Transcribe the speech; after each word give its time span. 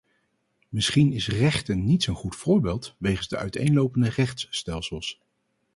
Misschien 0.69 1.13
is 1.13 1.27
rechten 1.27 1.83
niet 1.83 2.03
zo'n 2.03 2.15
goed 2.15 2.35
voorbeeld 2.35 2.95
wegens 2.97 3.27
de 3.27 3.37
uiteenlopende 3.37 4.09
rechtsstelsels. 4.09 5.19